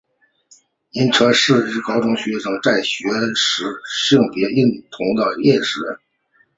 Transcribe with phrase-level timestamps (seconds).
[0.89, 5.79] 仁川世一高等学校在学时性别认同的认识。